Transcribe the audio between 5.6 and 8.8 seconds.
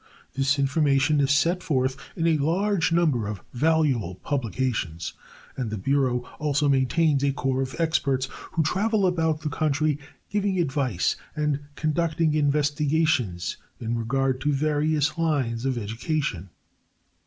the Bureau also maintains a corps of experts who